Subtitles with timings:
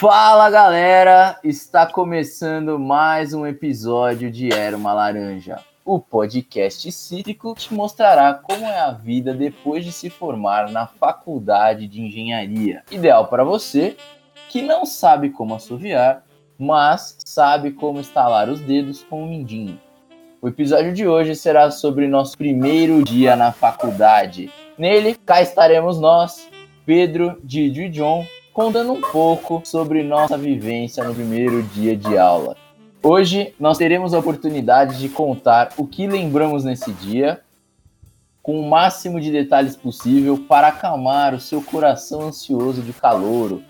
[0.00, 7.74] Fala galera, está começando mais um episódio de Era uma Laranja, o podcast cítrico que
[7.74, 12.82] mostrará como é a vida depois de se formar na faculdade de engenharia.
[12.90, 13.94] Ideal para você
[14.48, 16.24] que não sabe como assoviar,
[16.58, 19.78] mas sabe como estalar os dedos com o mindinho.
[20.40, 24.50] O episódio de hoje será sobre nosso primeiro dia na faculdade.
[24.78, 26.48] Nele, cá estaremos nós,
[26.86, 32.56] Pedro, Didi e John, contando um pouco sobre nossa vivência no primeiro dia de aula.
[33.02, 37.40] Hoje nós teremos a oportunidade de contar o que lembramos nesse dia,
[38.42, 43.62] com o máximo de detalhes possível para acalmar o seu coração ansioso de calouro,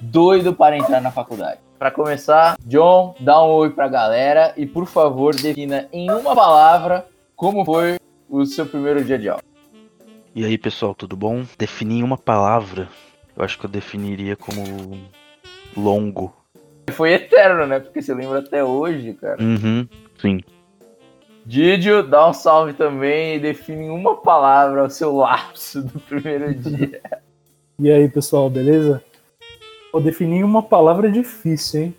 [0.00, 1.60] doido para entrar na faculdade.
[1.78, 6.34] Para começar, John, dá um oi para a galera e, por favor, defina em uma
[6.34, 7.98] palavra como foi
[8.28, 9.42] o seu primeiro dia de aula.
[10.34, 11.44] E aí, pessoal, tudo bom?
[11.56, 12.88] Definir em uma palavra,
[13.38, 14.98] eu acho que eu definiria como
[15.76, 16.34] longo.
[16.90, 17.78] Foi eterno, né?
[17.78, 19.40] Porque você lembra até hoje, cara.
[19.40, 19.86] Uhum,
[20.20, 20.40] sim.
[21.46, 26.52] Didio, dá um salve também e define em uma palavra o seu lapso do primeiro
[26.54, 27.00] dia.
[27.80, 29.00] E aí, pessoal, beleza?
[29.92, 31.94] Vou definir uma palavra difícil, hein?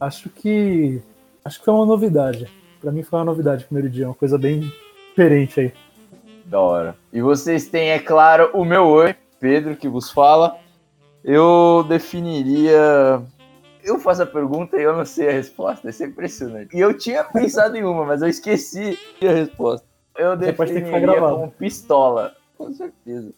[0.00, 1.02] Acho que.
[1.44, 2.50] Acho que foi uma novidade.
[2.80, 4.72] Pra mim foi uma novidade o primeiro dia, uma coisa bem
[5.10, 5.72] diferente aí.
[6.46, 6.96] Da hora.
[7.12, 10.58] E vocês têm, é claro, o meu oi, Pedro, que vos fala.
[11.24, 13.22] Eu definiria.
[13.82, 16.76] Eu faço a pergunta e eu não sei a resposta, isso é impressionante.
[16.76, 19.86] E eu tinha pensado em uma, mas eu esqueci a resposta.
[20.16, 22.34] Eu ficar definiria como pistola.
[22.56, 23.32] Com certeza.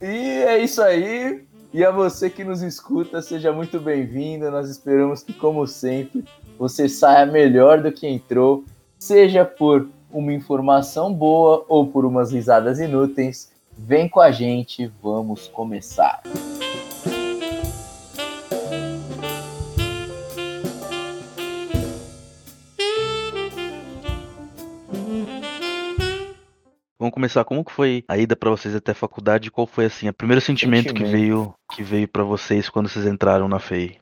[0.00, 1.44] E é isso aí.
[1.74, 4.50] E a você que nos escuta, seja muito bem-vindo.
[4.50, 6.24] Nós esperamos que, como sempre,
[6.58, 8.64] você saia melhor do que entrou,
[8.98, 13.51] seja por uma informação boa ou por umas risadas inúteis.
[13.76, 16.22] Vem com a gente, vamos começar.
[26.98, 27.44] Vamos começar.
[27.44, 29.50] Como que foi a ida pra vocês até a faculdade?
[29.50, 31.12] Qual foi assim, o primeiro sentimento, que Sentimento.
[31.12, 33.98] veio que veio para vocês quando vocês entraram na FEI?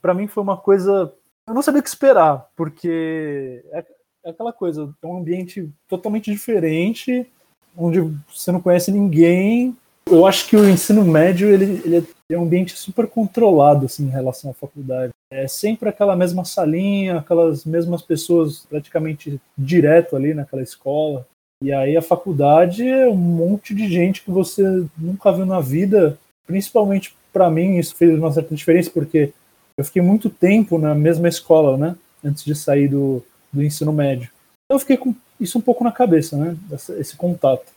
[0.00, 1.12] Pra mim foi uma coisa.
[1.46, 3.84] Eu não sabia o que esperar, porque é,
[4.24, 7.28] é aquela coisa, é um ambiente totalmente diferente,
[7.76, 8.00] onde
[8.32, 9.76] você não conhece ninguém.
[10.10, 14.10] Eu acho que o ensino médio ele, ele é um ambiente super controlado assim, em
[14.10, 15.12] relação à faculdade.
[15.32, 21.26] É sempre aquela mesma salinha, aquelas mesmas pessoas praticamente direto ali naquela escola.
[21.62, 24.62] E aí a faculdade é um monte de gente que você
[24.96, 26.18] nunca viu na vida.
[26.46, 29.32] Principalmente para mim isso fez uma certa diferença porque
[29.76, 31.96] eu fiquei muito tempo na mesma escola, né?
[32.24, 34.28] Antes de sair do, do ensino médio.
[34.64, 36.56] Então eu fiquei com isso um pouco na cabeça, né?
[36.98, 37.72] Esse contato.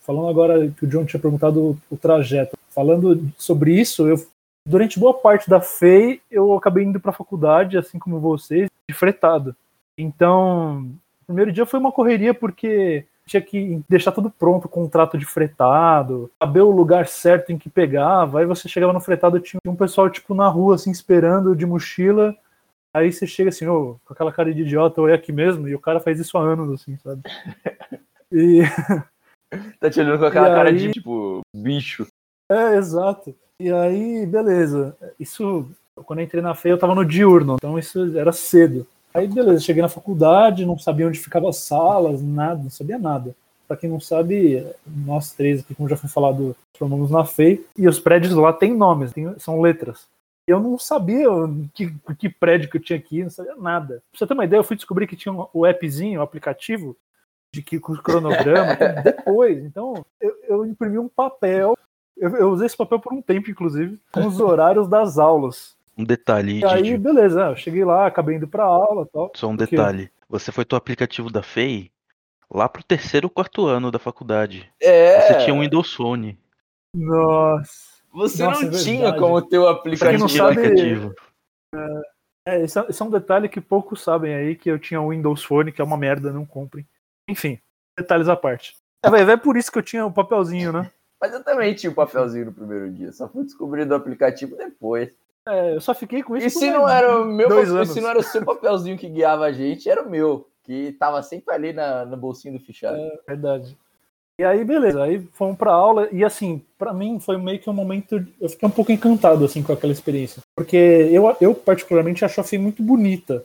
[0.00, 2.56] Falando agora que o John tinha perguntado o, o trajeto.
[2.70, 4.16] Falando sobre isso, eu
[4.66, 8.94] durante boa parte da FEI eu acabei indo para a faculdade, assim como vocês, de
[8.94, 9.54] fretado.
[9.96, 10.90] Então,
[11.22, 16.30] o primeiro dia foi uma correria porque tinha que deixar tudo pronto, contrato de fretado,
[16.42, 18.40] saber o lugar certo em que pegava.
[18.40, 22.36] Aí você chegava no fretado, tinha um pessoal tipo na rua assim esperando de mochila.
[22.94, 25.74] Aí você chega assim, ô, com aquela cara de idiota, ou é aqui mesmo, e
[25.74, 27.22] o cara faz isso há anos, assim, sabe?
[28.32, 28.62] E
[29.78, 32.06] Tá te olhando com aquela E cara aí- de, tipo, bicho.
[32.50, 33.32] É, exato.
[33.60, 34.96] E aí, beleza.
[35.20, 35.68] Isso,
[36.04, 38.84] quando eu entrei na FEI, eu tava no diurno, então isso era cedo.
[39.12, 43.36] Aí, beleza, cheguei na faculdade, não sabia onde ficavam as salas, nada, não sabia nada.
[43.68, 47.86] Pra quem não sabe, nós três aqui, como já foi falado, formamos na FEI, e
[47.86, 50.06] os prédios lá têm nomes, têm- são letras.
[50.46, 51.26] Eu não sabia
[51.72, 54.02] que, que prédio que eu tinha aqui, não sabia nada.
[54.10, 56.96] Pra você ter uma ideia, eu fui descobrir que tinha o appzinho, o aplicativo,
[57.52, 59.64] de que com o cronograma, tudo depois.
[59.64, 61.76] Então, eu, eu imprimi um papel
[62.16, 65.76] eu, eu usei esse papel por um tempo, inclusive, com os horários das aulas.
[65.96, 69.32] Um detalhe, E aí, Didi, beleza, eu cheguei lá, acabei indo pra aula e tal.
[69.34, 70.10] só um detalhe.
[70.28, 71.90] Você foi do aplicativo da FEI
[72.50, 74.68] lá pro terceiro ou quarto ano da faculdade.
[74.80, 75.20] É.
[75.20, 76.38] Você tinha um Windows Phone.
[76.94, 77.93] Nossa.
[78.14, 80.18] Você Nossa, não é tinha como ter o aplicativo.
[80.20, 81.14] não Tinha sabe- aplicativo.
[82.46, 85.08] É, esse, é, esse é um detalhe que poucos sabem aí, que eu tinha o
[85.10, 86.86] Windows Phone, que é uma merda, não comprem.
[87.28, 87.58] Enfim,
[87.98, 88.76] detalhes à parte.
[89.04, 90.90] É, vai, é por isso que eu tinha o papelzinho, né?
[91.20, 93.12] Mas eu também tinha o papelzinho no primeiro dia.
[93.12, 95.10] Só fui descobrir do aplicativo depois.
[95.48, 98.10] É, eu só fiquei com isso E se não era o meu papel, se não
[98.10, 100.48] era o seu papelzinho que guiava a gente, era o meu.
[100.62, 102.96] Que tava sempre ali na, no bolsinho do fichado.
[103.26, 103.76] Verdade.
[104.40, 107.72] E aí, beleza, aí fomos pra aula, e assim, pra mim foi meio que um
[107.72, 108.16] momento.
[108.40, 110.42] Eu fiquei um pouco encantado, assim, com aquela experiência.
[110.56, 113.44] Porque eu, eu particularmente, acho a FEI muito bonita.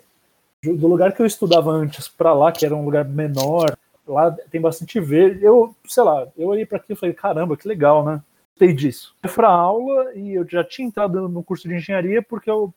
[0.64, 3.78] Do lugar que eu estudava antes pra lá, que era um lugar menor,
[4.08, 5.46] lá tem bastante verde.
[5.46, 8.22] Eu, sei lá, eu olhei pra aqui e falei, caramba, que legal, né?
[8.60, 9.16] gostei disso.
[9.24, 12.74] Eu fui pra aula e eu já tinha entrado no curso de engenharia porque eu,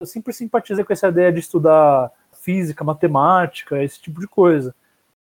[0.00, 4.72] eu sempre simpatizei com essa ideia de estudar física, matemática, esse tipo de coisa.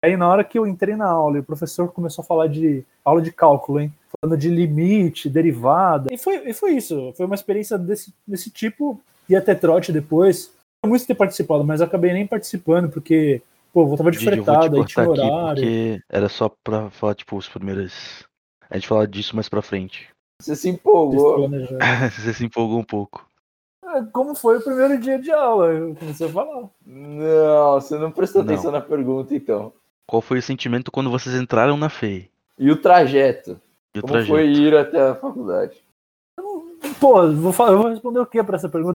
[0.03, 2.85] Aí na hora que eu entrei na aula e o professor começou a falar de
[3.05, 3.93] aula de cálculo, hein?
[4.21, 6.13] Falando de limite, derivada.
[6.13, 7.13] E foi, e foi isso.
[7.17, 9.01] Foi uma experiência desse, desse tipo.
[9.29, 10.53] E até trote depois.
[10.83, 13.43] Eu muito ter participado, mas acabei nem participando, porque,
[13.73, 15.63] pô, eu voltava de fretada, aí cortar tinha horário.
[15.63, 18.25] porque era só pra falar, tipo, os primeiros.
[18.71, 20.09] A gente falar disso mais pra frente.
[20.41, 21.49] Você se empolgou.
[22.17, 23.27] Você se empolgou um pouco.
[23.85, 25.67] É, Como foi o primeiro dia de aula?
[25.67, 26.71] Eu comecei a falar.
[26.87, 28.53] Não, você não prestou Não.
[28.53, 29.73] atenção na pergunta, então.
[30.11, 32.29] Qual foi o sentimento quando vocês entraram na FEI?
[32.59, 33.61] E o trajeto?
[33.95, 34.33] E o Como trajeto?
[34.33, 35.81] foi ir até a faculdade?
[36.99, 38.97] Pô, eu vou, falar, eu vou responder o que pra essa pergunta?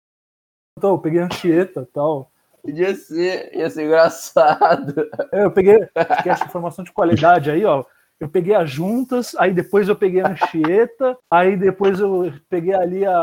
[0.78, 2.30] Então, eu peguei Anchieta e tal.
[2.62, 5.06] Podia ser, ia ser engraçado.
[5.30, 5.80] É, Eu peguei,
[6.22, 7.84] que essa informação de qualidade aí, ó.
[8.18, 13.04] Eu peguei as juntas, aí depois eu peguei a Anchieta, aí depois eu peguei ali
[13.04, 13.14] a,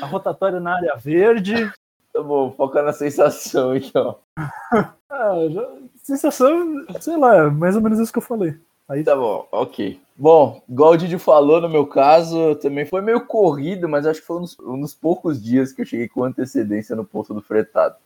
[0.00, 1.68] a rotatória na área verde.
[2.12, 4.20] Tá bom, foca na sensação, então.
[5.08, 5.68] Ah, já-
[6.06, 8.54] sensação, sei lá, é mais ou menos isso que eu falei.
[8.88, 10.00] Aí Tá bom, ok.
[10.16, 14.26] Bom, igual o Didi falou, no meu caso, também foi meio corrido, mas acho que
[14.26, 17.42] foi um dos, um dos poucos dias que eu cheguei com antecedência no posto do
[17.42, 17.96] fretado.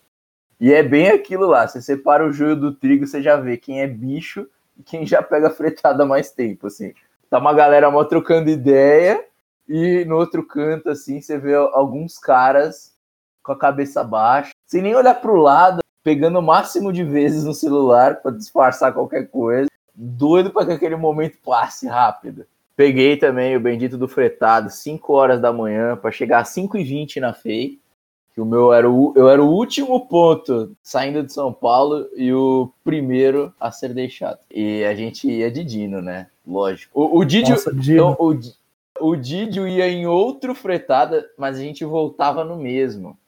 [0.59, 3.83] E é bem aquilo lá, você separa o joio do trigo, você já vê quem
[3.83, 4.49] é bicho
[4.79, 6.95] e quem já pega fretada há mais tempo, assim.
[7.29, 9.23] Tá uma galera mó trocando ideia
[9.69, 12.95] e no outro canto, assim, você vê alguns caras
[13.43, 17.55] com a cabeça baixa, sem nem olhar pro lado, pegando o máximo de vezes no
[17.55, 19.71] celular pra disfarçar qualquer coisa
[20.01, 22.47] doido para que aquele momento passe rápido.
[22.75, 27.35] Peguei também o bendito do fretado, 5 horas da manhã, para chegar às 5h20 na
[27.35, 27.79] FEI.
[28.33, 32.33] Que o meu era o, eu era o último ponto saindo de São Paulo e
[32.33, 34.39] o primeiro a ser deixado.
[34.51, 36.29] E a gente ia de Dino, né?
[36.47, 36.99] Lógico.
[36.99, 38.13] O, o Didio, Nossa, Dino.
[38.13, 38.17] então,
[39.01, 43.19] o, o Didio ia em outro fretada, mas a gente voltava no mesmo.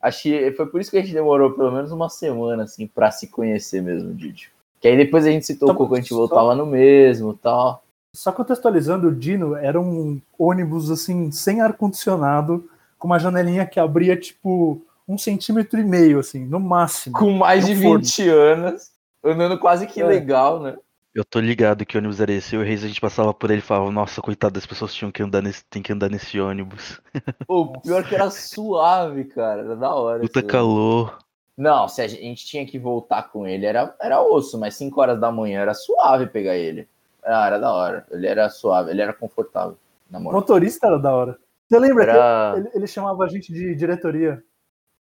[0.00, 3.10] Acho que foi por isso que a gente demorou pelo menos uma semana, assim, pra
[3.10, 4.48] se conhecer mesmo, Didio.
[4.80, 7.82] Que aí depois a gente se tocou que a gente Só- voltava no mesmo tal.
[8.16, 12.68] Só contextualizando, o Dino era um ônibus assim, sem ar-condicionado,
[12.98, 17.16] com uma janelinha que abria tipo um centímetro e meio, assim, no máximo.
[17.18, 17.98] Com mais de No forno.
[18.04, 18.90] 20 anos,
[19.22, 20.06] andando quase que É.
[20.06, 20.76] legal, né?
[21.14, 22.54] Eu tô ligado que ônibus era esse.
[22.54, 24.94] Eu e o Reis a gente passava por ele e falava, nossa, coitado das pessoas
[24.94, 27.00] tinham que andar nesse, tem que andar nesse ônibus.
[27.48, 29.62] O pior que era suave, cara.
[29.62, 30.20] Era da hora.
[30.20, 31.18] Puta calor.
[31.56, 35.20] Não, se a gente tinha que voltar com ele, era, era osso, mas 5 horas
[35.20, 36.88] da manhã era suave pegar ele.
[37.22, 38.06] Ah, era da hora.
[38.10, 39.76] Ele era suave, ele era confortável.
[40.08, 40.40] Na O moral.
[40.40, 41.38] motorista era da hora.
[41.68, 42.52] Você lembra Era.
[42.54, 44.42] que ele, ele chamava a gente de diretoria?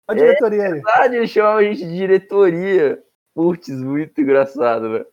[0.09, 0.17] A É.
[0.17, 0.73] diretoria aí.
[0.73, 3.03] verdade, ele chamava a gente de diretoria.
[3.35, 5.07] Putz, muito engraçado, velho.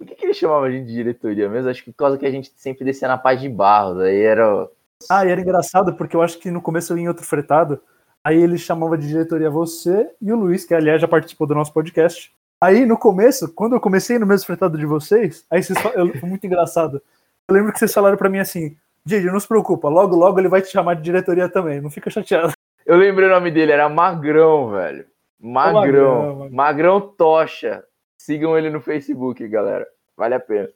[0.00, 1.68] Por que, que ele chamava a gente de diretoria mesmo?
[1.68, 4.00] Acho que por causa que a gente sempre descia na paz de barro.
[4.00, 4.66] Aí era.
[5.10, 7.78] Ah, e era engraçado porque eu acho que no começo eu ia em outro fretado.
[8.24, 11.70] Aí ele chamava de diretoria você e o Luiz, que aliás já participou do nosso
[11.74, 12.32] podcast.
[12.62, 16.28] Aí no começo, quando eu comecei no mesmo fretado de vocês, aí vocês eu, foi
[16.30, 17.02] muito engraçado.
[17.46, 18.74] Eu lembro que vocês falaram pra mim assim:
[19.04, 22.08] Didi, não se preocupa, logo logo ele vai te chamar de diretoria também, não fica
[22.08, 22.54] chateado.
[22.86, 25.04] Eu lembrei o nome dele, era Magrão, velho.
[25.38, 25.74] Magrão.
[25.74, 26.50] Magrão, Magrão.
[26.50, 27.84] Magrão Tocha.
[28.30, 29.84] Sigam ele no Facebook, galera.
[30.16, 30.68] Vale a pena.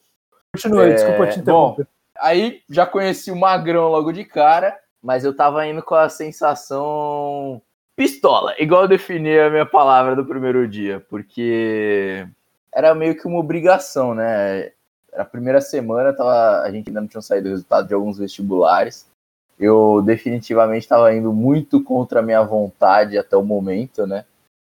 [0.53, 1.87] Continua É, desculpa te interromper.
[2.19, 7.63] Aí já conheci o Magrão logo de cara, mas eu tava indo com a sensação
[7.95, 12.27] pistola, igual eu defini a minha palavra do primeiro dia, porque
[12.73, 14.73] era meio que uma obrigação, né?
[15.13, 18.19] Era a primeira semana, tava, a gente ainda não tinha saído o resultado de alguns
[18.19, 19.09] vestibulares.
[19.57, 24.25] Eu definitivamente estava indo muito contra a minha vontade até o momento, né?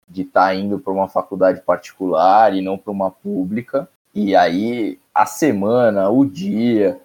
[0.09, 3.89] De estar indo para uma faculdade particular e não para uma pública.
[4.15, 7.01] E aí a semana, o dia,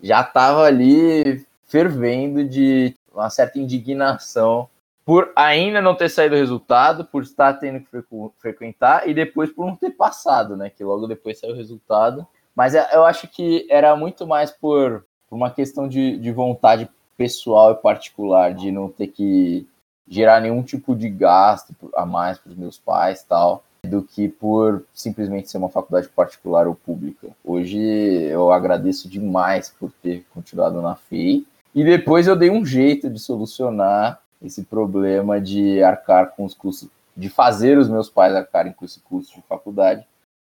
[0.00, 4.68] já tava ali fervendo de uma certa indignação
[5.04, 9.50] por ainda não ter saído o resultado, por estar tendo que frequ- frequentar e depois
[9.50, 10.70] por não ter passado, né?
[10.70, 12.26] Que logo depois saiu o resultado.
[12.54, 16.88] Mas é- eu acho que era muito mais por, por uma questão de, de vontade
[17.16, 19.66] pessoal e particular, de não ter que
[20.08, 24.84] gerar nenhum tipo de gasto a mais para os meus pais tal do que por
[24.94, 27.28] simplesmente ser uma faculdade particular ou pública.
[27.44, 31.44] Hoje eu agradeço demais por ter continuado na FEI
[31.74, 36.88] e depois eu dei um jeito de solucionar esse problema de arcar com os custos,
[37.16, 40.06] de fazer os meus pais arcarem com esse custo de faculdade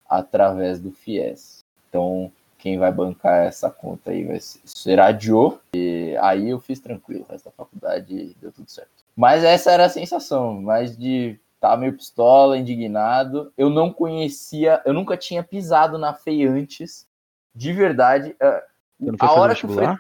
[0.10, 1.63] através do FIES.
[1.88, 6.79] Então, quem vai bancar essa conta aí vai ser, será Joe, e aí eu fiz
[6.79, 8.91] tranquilo, o resto da faculdade deu tudo certo.
[9.17, 13.51] Mas essa era a sensação, mais de estar meio pistola, indignado.
[13.57, 17.07] Eu não conhecia, eu nunca tinha pisado na FEI antes,
[17.53, 18.35] de verdade.
[18.39, 19.97] foi A fazer hora que vestibular?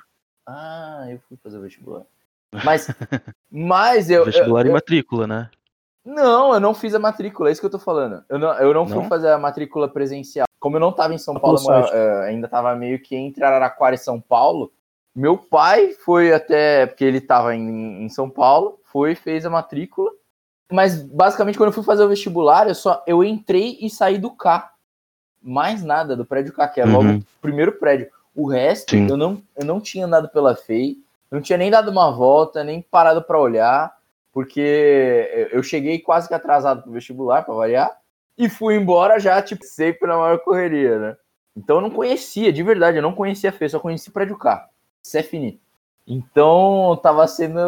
[0.47, 2.03] Ah, eu fui fazer o vestibular.
[2.63, 2.87] Mas,
[3.49, 4.23] mas eu.
[4.23, 5.49] Vestibular eu, e matrícula, né?
[6.05, 8.23] Não, eu não fiz a matrícula, é isso que eu tô falando.
[8.29, 9.01] Eu não, eu não, Não?
[9.01, 10.45] fui fazer a matrícula presencial.
[10.61, 11.59] Como eu não tava em São Tá Paulo,
[11.91, 14.71] eh, ainda tava meio que entre Araraquara e São Paulo.
[15.13, 20.11] Meu pai foi até, porque ele tava em, em São Paulo, foi, fez a matrícula.
[20.71, 24.29] Mas basicamente quando eu fui fazer o vestibular, eu só eu entrei e saí do
[24.31, 24.71] K.
[25.41, 27.17] Mais nada do prédio K, que é logo Uhum.
[27.17, 28.07] o primeiro prédio.
[28.35, 29.09] O resto, Sim.
[29.09, 30.95] eu não, eu não tinha andado pela FEI,
[31.31, 33.91] não tinha nem dado uma volta, nem parado para olhar,
[34.31, 37.97] porque eu cheguei quase que atrasado pro vestibular, para variar,
[38.41, 41.17] e fui embora já, tipo, sempre na maior correria, né?
[41.55, 44.11] Então eu não conhecia, de verdade, eu não conhecia a FEI, só conheci.
[45.03, 45.59] Isso é finito.
[46.07, 47.59] Então tava sendo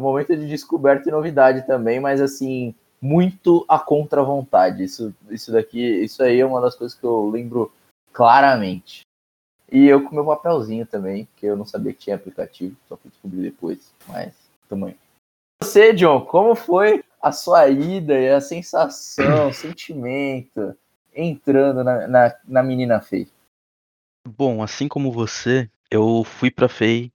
[0.00, 4.82] momento de descoberta e novidade também, mas assim, muito a contra vontade.
[4.82, 7.72] Isso, isso daqui, isso aí é uma das coisas que eu lembro
[8.12, 9.02] claramente.
[9.70, 13.10] E eu com meu papelzinho também, que eu não sabia que tinha aplicativo, só fui
[13.12, 13.92] descobrir depois.
[14.08, 14.34] Mas,
[14.68, 14.96] tamanho.
[15.62, 20.76] Você, John, como foi a sua ida e a sensação, o sentimento
[21.14, 23.26] entrando na, na, na menina feia?
[24.28, 27.10] Bom, assim como você, eu fui pra FEI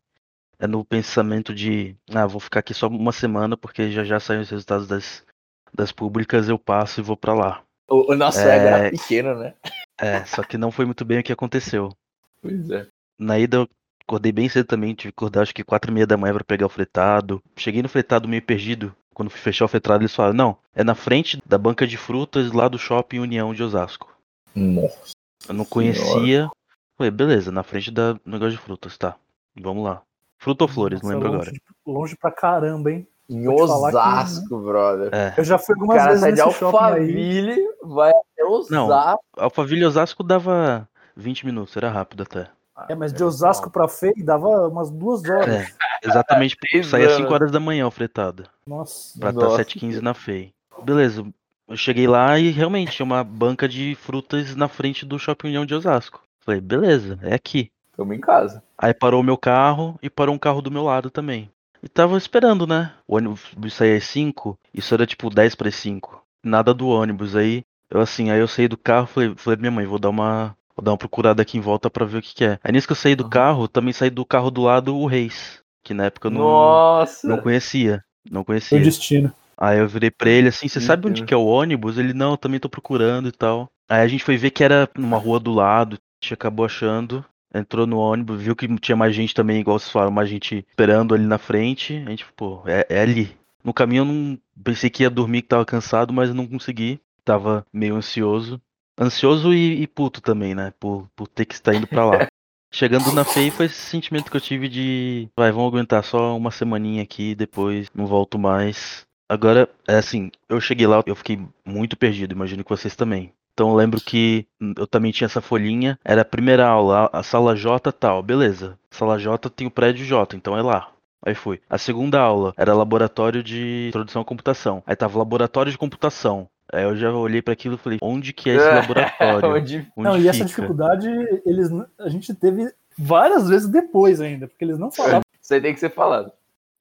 [0.58, 4.42] é, no pensamento de, ah, vou ficar aqui só uma semana porque já já saem
[4.42, 5.24] os resultados das,
[5.72, 7.64] das públicas, eu passo e vou pra lá.
[7.88, 8.56] O, o nosso É.
[8.56, 9.54] ego era pequeno, né?
[10.02, 11.94] É, só que não foi muito bem o que aconteceu.
[12.42, 12.88] Pois é.
[13.20, 13.70] Na ida eu
[14.02, 16.44] acordei bem cedo também, tive que acordar acho que quatro e meia da manhã pra
[16.44, 17.44] pegar o fretado.
[17.58, 18.96] Cheguei no fretado meio perdido.
[19.20, 22.54] Quando fui fechar o fretado, eles falaram, não, é na frente da banca de frutas
[22.54, 24.10] lá do shopping União de Osasco.
[24.56, 25.12] Nossa.
[25.46, 26.50] Eu não conhecia.
[26.98, 29.18] Falei, beleza, na frente da do negócio de frutas, tá.
[29.60, 30.02] Vamos lá.
[30.38, 32.00] Fruta ou flores, não Nossa, lembro longe, agora.
[32.00, 33.06] Longe pra caramba, hein?
[33.30, 35.10] Em falar que- Osasco, brother.
[35.14, 35.34] É.
[35.36, 36.84] Eu já fui O algumas cara vezes sai de nesse shopping aí.
[36.86, 39.22] Alphaville, vai até Osasco.
[39.36, 42.50] Alphaville e Osasco dava 20 minutos, era rápido até.
[42.88, 45.48] É, mas de Osasco pra Fei dava umas duas horas.
[45.50, 45.68] É,
[46.04, 47.18] exatamente, Três saía anos.
[47.18, 48.44] 5 horas da manhã o fretado.
[48.66, 49.20] Nossa.
[49.20, 49.62] Pra Nossa.
[49.62, 50.54] estar 7h15 na FEI.
[50.84, 51.26] Beleza,
[51.68, 55.66] eu cheguei lá e realmente tinha uma banca de frutas na frente do Shopping União
[55.66, 56.22] de Osasco.
[56.40, 57.72] Falei, beleza, é aqui.
[57.96, 58.64] Tamo em casa.
[58.78, 61.50] Aí parou o meu carro e parou um carro do meu lado também.
[61.84, 62.92] E tava esperando, né?
[63.08, 66.24] O ônibus saía às 5, isso era tipo 10 para 5.
[66.44, 67.36] Nada do ônibus.
[67.36, 70.56] Aí eu assim, aí eu saí do carro falei, falei minha mãe, vou dar uma.
[70.80, 72.58] Vou dar uma procurada aqui em volta pra ver o que, que é.
[72.64, 73.30] Aí nisso que eu saí do Uhum.
[73.30, 75.60] carro, também saí do carro do lado o Reis.
[75.84, 77.28] Que na época eu não, Nossa.
[77.28, 78.04] não conhecia.
[78.30, 78.78] Não conhecia.
[78.78, 79.32] o destino.
[79.58, 81.98] Aí eu virei pra ele assim, você sabe onde que é o ônibus?
[81.98, 83.70] Ele, não, eu também tô procurando e tal.
[83.90, 87.26] Aí a gente foi ver que era numa rua do lado, a gente acabou achando,
[87.54, 91.14] entrou no ônibus, viu que tinha mais gente também, igual vocês falaram, mais gente esperando
[91.14, 92.02] ali na frente.
[92.06, 93.36] A gente, pô, é, é ali.
[93.62, 97.02] No caminho eu não pensei que ia dormir, que tava cansado, mas eu não consegui.
[97.26, 98.62] Tava meio ansioso.
[99.00, 100.74] Ansioso e, e puto também, né?
[100.80, 102.28] Por, por ter que estar indo pra lá.
[102.72, 105.28] Chegando na FEI foi esse sentimento que eu tive de.
[105.36, 109.08] Vai, vamos aguentar só uma semaninha aqui, depois não volto mais.
[109.28, 113.34] Agora, é assim, eu cheguei lá, eu fiquei muito perdido, imagino que vocês também.
[113.54, 117.56] Então eu lembro que eu também tinha essa folhinha, era a primeira aula, a sala
[117.56, 118.78] J tal, beleza.
[118.90, 120.92] Sala J tem o prédio J, então é lá.
[121.26, 121.60] Aí fui.
[121.70, 124.82] A segunda aula era laboratório de introdução à computação.
[124.86, 126.48] Aí tava laboratório de computação.
[126.72, 129.50] Aí eu já olhei pra aquilo e falei, onde que é esse laboratório?
[129.50, 129.88] Onde...
[129.96, 130.46] Onde Não, e essa fica?
[130.46, 131.10] dificuldade
[131.46, 135.22] eles, a gente teve várias vezes depois ainda, porque eles não falavam.
[135.42, 136.32] Isso aí tem que ser falado.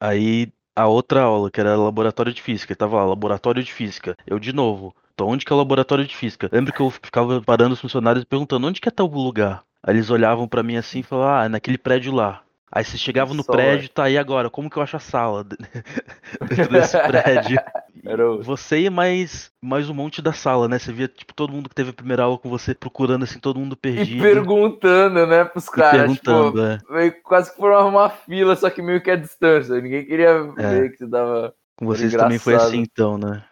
[0.00, 4.16] Aí a outra aula, que era laboratório de física, tava lá, laboratório de física.
[4.26, 6.48] Eu de novo, então onde que é o laboratório de física?
[6.52, 9.64] Lembro que eu ficava parando os funcionários e perguntando onde que é tal lugar.
[9.82, 12.42] Aí eles olhavam pra mim assim e falavam, ah, é naquele prédio lá.
[12.70, 15.42] Aí você chegava no Só prédio, tá aí agora, como que eu acho a sala
[16.48, 17.58] dentro desse prédio?
[18.04, 20.78] Era o- Você e mais, mais um monte da sala, né?
[20.78, 23.58] Você via, tipo, todo mundo que teve a primeira aula com você procurando, assim, todo
[23.58, 24.22] mundo E perdido.
[24.22, 26.12] perguntando, né, pros e caras.
[26.12, 26.78] Tipo, perguntando, é.
[26.90, 29.80] meio- quase que formava uma fila, só que meio que a distância.
[29.80, 30.68] Ninguém queria É.
[30.68, 31.54] ver que você dava.
[31.76, 33.42] Com vocês também foi assim, então, né?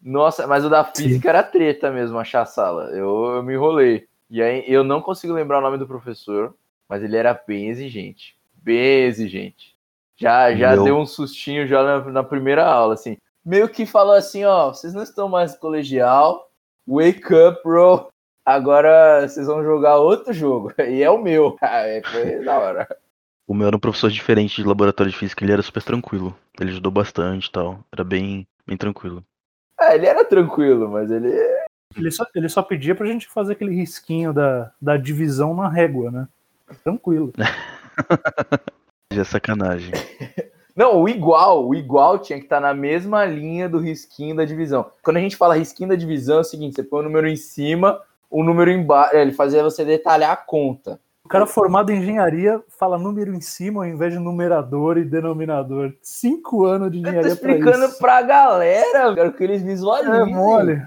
[0.00, 2.90] Nossa, mas o da física era treta mesmo, achar a sala.
[2.90, 4.06] Eu, eu me enrolei.
[4.30, 6.54] E aí eu não consigo lembrar o nome do professor,
[6.88, 8.36] mas ele era bem exigente.
[8.62, 9.74] Bem exigente.
[10.16, 10.84] Já, já Meu.
[10.84, 13.16] deu um sustinho já na, na primeira aula, assim.
[13.44, 16.48] Meio que falou assim, ó, vocês não estão mais no colegial.
[16.86, 18.08] Wake up, bro.
[18.44, 20.72] Agora vocês vão jogar outro jogo.
[20.78, 21.56] E é o meu.
[21.60, 22.96] Aí foi da hora.
[23.46, 26.36] O meu era um professor diferente de laboratório de física, ele era super tranquilo.
[26.60, 27.84] Ele ajudou bastante e tal.
[27.92, 29.24] Era bem, bem tranquilo.
[29.80, 31.32] É, ele era tranquilo, mas ele.
[31.96, 36.10] Ele só, ele só pedia pra gente fazer aquele risquinho da, da divisão na régua,
[36.10, 36.28] né?
[36.84, 37.32] Tranquilo.
[39.12, 39.92] Já é sacanagem.
[40.74, 44.90] Não, o igual, o igual tinha que estar na mesma linha do risquinho da divisão.
[45.02, 47.36] Quando a gente fala risquinho da divisão, é o seguinte: você põe o número em
[47.36, 49.14] cima, o número embaixo.
[49.14, 50.98] Ele fazia você detalhar a conta.
[51.24, 55.94] O cara formado em engenharia fala número em cima ao invés de numerador e denominador.
[56.02, 57.98] Cinco anos de Eu tô engenharia pra explicando isso.
[57.98, 60.20] pra galera, quero que eles visualizem.
[60.20, 60.82] É mole.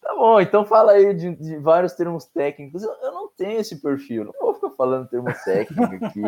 [0.00, 2.82] Tá bom, então fala aí de, de vários termos técnicos.
[2.82, 6.22] Eu, eu não tenho esse perfil, não vou falando termo técnico aqui.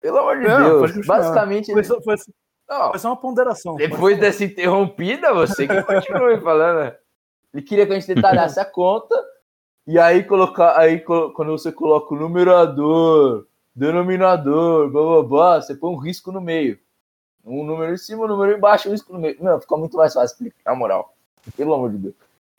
[0.00, 1.06] Pelo amor de Não, Deus.
[1.06, 2.16] Basicamente, Foi só, foi,
[2.68, 3.76] não, foi só uma ponderação.
[3.76, 6.92] depois dessa interrompida, você que continue falando.
[7.54, 9.14] Ele queria que a gente detalhasse a conta
[9.86, 15.92] e aí colocar, aí quando você coloca o numerador, denominador, blá blá blá, você põe
[15.92, 16.78] um risco no meio.
[17.44, 19.36] Um número em cima, um número embaixo, um risco no meio.
[19.40, 21.14] Não, fica muito mais fácil explicar, na moral.
[21.56, 22.14] Pelo amor de Deus.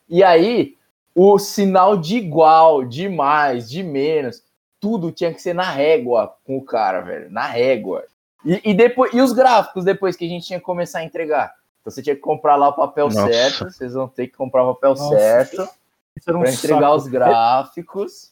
[0.09, 0.75] E aí,
[1.15, 4.43] o sinal de igual, de mais, de menos,
[4.81, 7.29] tudo tinha que ser na régua com o cara, velho.
[7.31, 8.03] Na régua.
[8.43, 11.53] E, e depois, e os gráficos depois que a gente tinha que começar a entregar?
[11.79, 13.31] Então você tinha que comprar lá o papel Nossa.
[13.31, 15.69] certo, vocês vão ter que comprar o papel Nossa, certo
[16.27, 16.95] um para entregar saco.
[16.95, 18.31] os gráficos.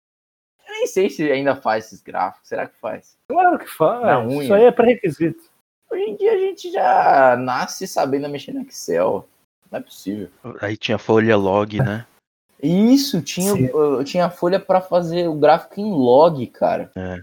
[0.67, 2.47] Eu nem sei se ainda faz esses gráficos.
[2.47, 3.17] Será que faz?
[3.27, 4.01] Claro que faz.
[4.01, 4.43] Na unha.
[4.43, 5.43] Isso aí é pré-requisito.
[5.89, 9.27] Hoje em dia a gente já nasce sabendo mexer no Excel.
[9.71, 10.29] Não é possível.
[10.61, 12.05] Aí tinha folha log, né?
[12.61, 13.69] Isso, tinha, Sim.
[14.03, 16.91] tinha folha para fazer o gráfico em log, cara.
[16.95, 17.21] É.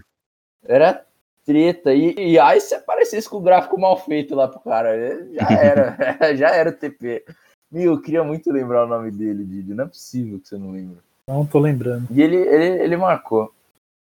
[0.65, 1.05] Era
[1.45, 1.93] treta.
[1.93, 5.49] E, e aí se aparecesse com o gráfico mal feito lá pro cara, eh, já
[5.49, 5.97] era.
[6.35, 7.23] já era o TP.
[7.71, 9.73] Meu, eu queria muito lembrar o nome dele, Didi.
[9.73, 10.97] Não é possível que você não lembra.
[11.27, 12.07] Não tô lembrando.
[12.11, 13.53] E ele, ele, ele marcou.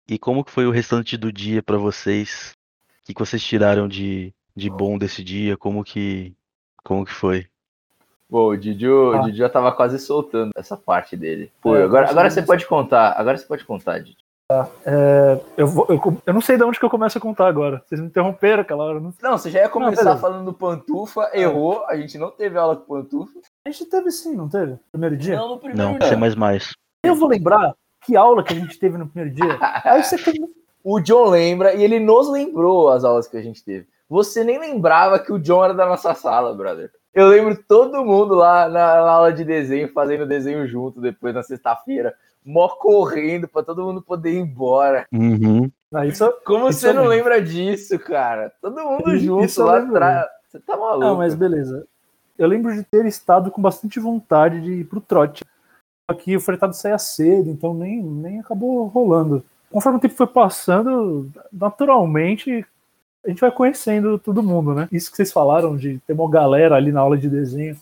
[0.09, 2.53] E como que foi o restante do dia pra vocês?
[3.03, 5.57] O que, que vocês tiraram de, de bom desse dia?
[5.57, 6.35] Como que,
[6.83, 7.47] como que foi?
[8.31, 9.19] Bom, o Didi, o Ah.
[9.23, 11.51] Didi já tava quase soltando essa parte dele.
[11.61, 13.15] Pô, É, agora, agora você pode contar.
[13.19, 14.17] Agora você pode contar, Didi.
[15.57, 17.83] Eu, vou- eu, eu não sei de onde que eu começo a contar agora.
[17.87, 19.01] Vocês me interromperam aquela hora.
[19.01, 19.13] Não...
[19.23, 20.21] Não, você já ia começar beleza.
[20.21, 21.85] falando do Pantufa, errou.
[21.87, 23.39] A gente não teve aula com Pantufa.
[23.65, 24.77] A gente teve sim, não teve?
[24.91, 25.37] Primeiro dia?
[25.37, 26.09] Não, no primeiro Não, dia.
[26.09, 26.73] ser mais mais.
[27.05, 29.57] Eu vou lembrar que aula que a gente teve no primeiro dia.
[29.85, 30.17] Aí você
[30.83, 33.87] O John lembra e ele nos lembrou as aulas que a gente teve.
[34.09, 36.91] Você nem lembrava que o John era da nossa sala, brother.
[37.13, 41.43] Eu lembro todo mundo lá na, na aula de desenho, fazendo desenho junto depois na
[41.43, 45.07] sexta-feira, mó correndo pra todo mundo poder ir embora.
[45.13, 45.71] Uhum.
[45.93, 47.31] Ah, isso, Como Isso você não lembro.
[47.31, 48.53] lembra disso, cara?
[48.63, 50.27] Todo mundo Isso junto eu lá atrás.
[50.49, 51.01] Você tá maluco?
[51.01, 51.87] Não, mas beleza.
[52.39, 55.45] Eu lembro de ter estado com bastante vontade de ir pro trote.
[56.09, 59.45] Só que o fretado saía cedo, então nem, nem acabou rolando.
[59.71, 62.65] Conforme o tempo foi passando, naturalmente
[63.25, 64.89] a gente vai conhecendo todo mundo, né?
[64.91, 67.77] Isso que vocês falaram de ter uma galera ali na aula de desenho.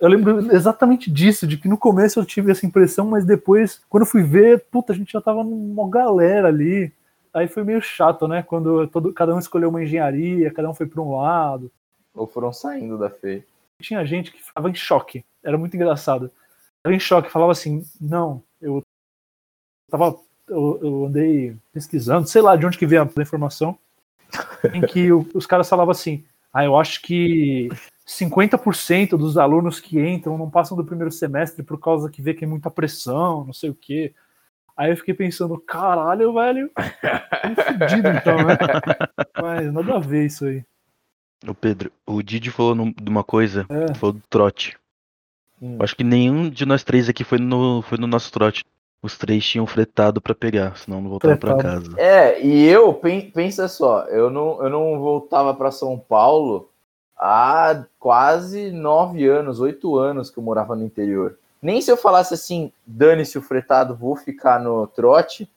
[0.00, 4.02] Eu lembro exatamente disso, de que no começo eu tive essa impressão, mas depois, quando
[4.02, 6.92] eu fui ver, puta, a gente já tava numa galera ali.
[7.32, 8.42] Aí foi meio chato, né?
[8.42, 11.70] Quando todo, cada um escolheu uma engenharia, cada um foi para um lado
[12.14, 13.44] Ou foram saindo da FEI.
[13.80, 15.24] tinha gente que ficava em choque.
[15.42, 16.30] Era muito engraçado.
[16.84, 18.82] Era em choque, falava assim, não, eu
[19.90, 20.16] tava.
[20.48, 23.78] Eu, eu andei pesquisando, sei lá de onde que veio a informação,
[24.74, 27.68] em que o- os caras falavam assim, ah, eu acho que
[28.06, 32.44] 50% dos alunos que entram não passam do primeiro semestre por causa que vê que
[32.44, 34.12] é muita pressão, não sei o quê.
[34.76, 38.56] Aí eu fiquei pensando, caralho, velho, tô fudido então, né?
[39.40, 40.64] Mas nada a ver isso aí.
[41.46, 43.94] O Pedro, o Didi falou num- de uma coisa, É.
[43.94, 44.76] falou do trote.
[45.60, 45.76] Hum.
[45.80, 48.64] Acho que nenhum de nós três aqui foi no, foi no nosso trote.
[49.02, 51.72] Os três tinham fretado pra pegar, senão não voltavam pra Fretado.
[51.90, 51.96] casa.
[51.98, 56.68] É, e eu, pen- pensa só, eu não, eu não voltava para São Paulo
[57.16, 61.38] há quase nove anos, oito anos que eu morava no interior.
[61.62, 65.48] Nem se eu falasse assim, dane-se o fretado, vou ficar no trote,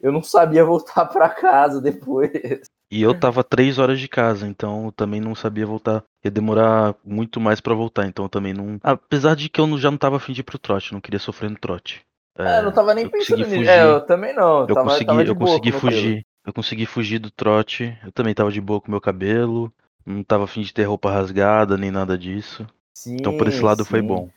[0.00, 2.66] eu não sabia voltar para casa depois.
[2.90, 6.04] E eu tava três horas de casa, então eu também não sabia voltar.
[6.24, 8.78] Ia demorar muito mais pra voltar, então eu também não.
[8.82, 11.50] Apesar de que eu já não tava afim de ir pro trote, não queria sofrer
[11.50, 12.05] no trote.
[12.38, 13.70] É, eu não tava nem pensando nisso.
[13.70, 14.60] É, eu também não.
[14.60, 16.02] Eu tava, consegui, tava de eu boa consegui com o meu cabelo.
[16.02, 16.26] fugir.
[16.46, 17.98] Eu consegui fugir do trote.
[18.04, 19.72] Eu também tava de boa com meu cabelo.
[20.04, 22.66] Não tava afim de ter roupa rasgada, nem nada disso.
[22.94, 24.06] Sim, Então por esse lado foi sim.
[24.06, 24.28] bom.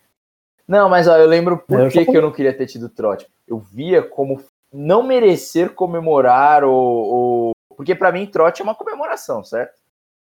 [0.68, 2.90] Não, mas ó, eu lembro por eu que, só- que eu não queria ter tido
[2.90, 3.28] trote.
[3.48, 6.74] Eu via como não merecer comemorar ou.
[6.76, 9.80] ou- Porque pra mim, trote é uma comemoração, certo?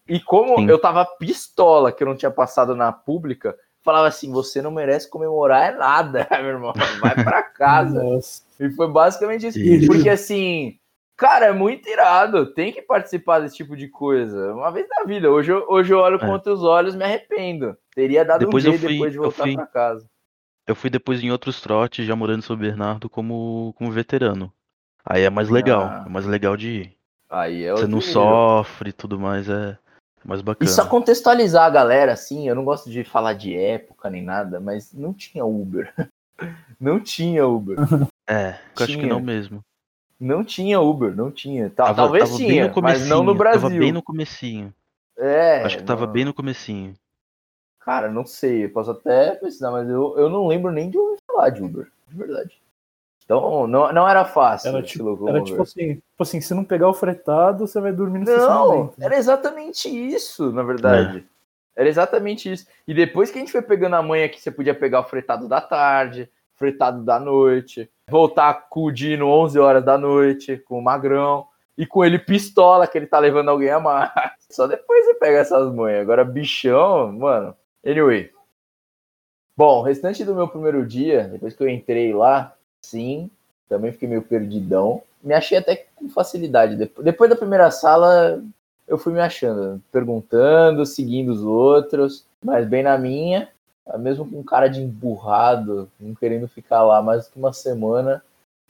[0.08, 0.70] E como Sim.
[0.70, 5.10] eu tava pistola que eu não tinha passado na pública, falava assim: você não merece
[5.10, 6.74] comemorar é nada, meu irmão.
[7.00, 8.02] Vai pra casa.
[8.60, 9.60] E foi basicamente isso.
[9.60, 9.88] Isso.
[9.88, 10.78] Porque assim,
[11.18, 12.46] cara, é muito irado.
[12.54, 14.54] Tem que participar desse tipo de coisa.
[14.54, 15.30] Uma vez na vida.
[15.32, 16.32] Hoje eu, hoje eu olho com É.
[16.32, 17.76] outros olhos me arrependo.
[17.94, 20.06] Teria dado Depois um eu jeito fui- depois de eu voltar fui- pra casa.
[20.68, 24.54] Eu fui depois em outros trotes, já morando em São Bernardo, como, como veterano.
[25.04, 25.82] Aí é mais legal.
[25.82, 26.04] Ah.
[26.06, 26.98] É mais legal de ir.
[27.30, 28.14] Aí é Você não nível.
[28.14, 29.78] sofre e tudo mais, é
[30.26, 30.70] mais E bacana.
[30.72, 34.94] só contextualizar a galera, assim, eu não gosto de falar de época nem nada, mas
[34.94, 35.94] não tinha Uber.
[36.80, 37.78] Não tinha Uber.
[38.28, 39.64] É, eu acho que não mesmo.
[40.20, 41.70] Não tinha Uber, não tinha.
[41.70, 43.62] Ta- Tava- Talvez tava tinha, mas não no Brasil.
[43.62, 44.74] Tava bem no comecinho.
[45.16, 46.96] É, Acho que tava não- bem no comecinho.
[47.80, 51.18] Cara, não sei, eu posso até pesquisar, mas eu, eu não lembro nem de ouvir
[51.28, 52.61] falar de Uber, de verdade.
[53.24, 56.90] Então, não, não era fácil Era tipo, era tipo assim, tipo assim, se não pegar
[56.90, 59.06] o fretado, você vai dormir no Não, né?
[59.06, 61.26] era exatamente isso, na verdade.
[61.76, 62.68] Era exatamente isso.
[62.88, 65.48] E depois que a gente foi pegando a manha que você podia pegar o fretado
[65.48, 70.84] da tarde, fretado da noite, voltar com o Dino 11 horas da noite, com o
[70.84, 74.12] Magrão, e com ele pistola, que ele tá levando alguém a mais.
[74.50, 76.02] Só depois você pega essas manhas.
[76.02, 77.56] Agora, bichão, mano.
[77.86, 78.30] Anyway.
[79.56, 82.56] Bom, o restante do meu primeiro dia, depois que eu entrei lá,
[82.92, 83.30] sim,
[83.70, 85.02] também fiquei meio perdidão.
[85.24, 86.76] Me achei até com facilidade.
[86.76, 88.44] Depo- Depois da primeira sala,
[88.88, 93.50] eu fui me achando, perguntando, seguindo os outros, mas bem na minha,
[94.00, 98.24] mesmo com cara de emburrado, não querendo ficar lá mais do que uma semana,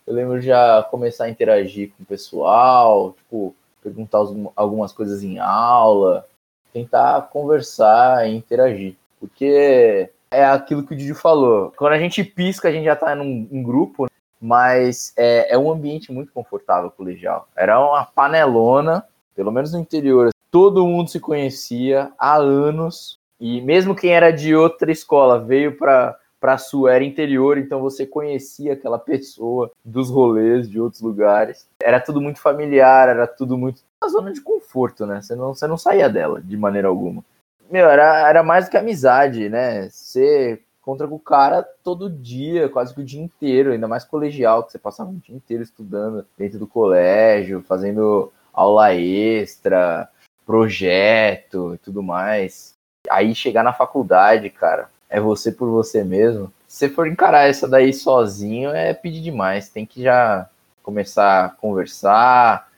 [0.05, 4.19] eu lembro já começar a interagir com o pessoal, tipo, perguntar
[4.55, 6.27] algumas coisas em aula,
[6.73, 8.95] tentar conversar e interagir.
[9.19, 11.71] Porque é aquilo que o Didi falou.
[11.77, 14.07] Quando a gente pisca, a gente já tá num, em grupo,
[14.41, 17.47] mas é, é um ambiente muito confortável colegial.
[17.55, 20.31] Era uma panelona, pelo menos no interior.
[20.49, 26.17] Todo mundo se conhecia há anos, e mesmo quem era de outra escola veio para
[26.41, 31.67] para sua era interior, então você conhecia aquela pessoa dos rolês de outros lugares.
[31.79, 35.21] Era tudo muito familiar, era tudo muito uma zona de conforto, né?
[35.21, 37.23] Você não, você não saía dela de maneira alguma.
[37.69, 39.87] Meu, era, era mais do que amizade, né?
[39.89, 40.59] Você
[40.91, 44.71] encontra com o cara todo dia, quase que o dia inteiro, ainda mais colegial, que
[44.71, 50.09] você passava o dia inteiro estudando dentro do colégio, fazendo aula extra,
[50.45, 52.75] projeto e tudo mais.
[53.09, 56.51] Aí chegar na faculdade, cara, é você por você mesmo.
[56.67, 59.69] Se for encarar essa daí sozinho, é pedir demais.
[59.69, 60.49] Tem que já
[60.83, 62.69] começar a conversar,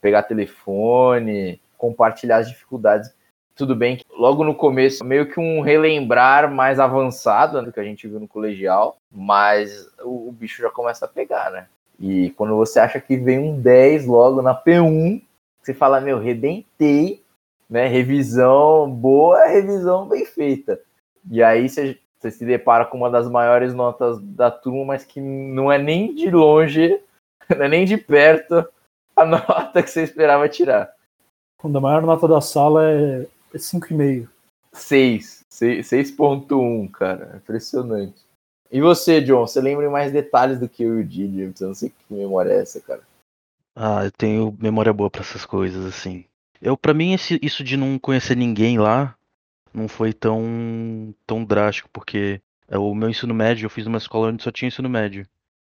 [0.00, 3.12] pegar telefone, compartilhar as dificuldades.
[3.56, 7.84] Tudo bem que logo no começo, meio que um relembrar mais avançado do que a
[7.84, 11.66] gente viu no colegial, mas o, o bicho já começa a pegar, né?
[11.98, 15.22] E quando você acha que vem um 10 logo na P1,
[15.62, 17.22] você fala, meu, rebentei,
[17.68, 17.86] né?
[17.86, 20.78] Revisão boa, revisão bem feita.
[21.30, 25.18] E aí você, você se depara com uma das maiores notas da turma, mas que
[25.18, 27.00] não é nem de longe,
[27.56, 28.68] não é nem de perto
[29.16, 30.90] a nota que você esperava tirar.
[31.56, 34.28] Quando a maior nota da sala é é 5,5.
[34.72, 35.44] 6.
[35.48, 37.36] 6.1, cara.
[37.36, 38.24] Impressionante.
[38.70, 39.46] E você, John?
[39.46, 41.40] Você lembra em mais detalhes do que eu e o Didi?
[41.60, 43.00] Eu não sei que memória é essa, cara.
[43.74, 46.24] Ah, eu tenho memória boa pra essas coisas, assim.
[46.60, 49.14] Eu, para mim, esse- isso de não conhecer ninguém lá
[49.72, 54.28] não foi tão, tão drástico, porque é, o meu ensino médio, eu fiz numa escola
[54.28, 55.26] onde só tinha ensino médio.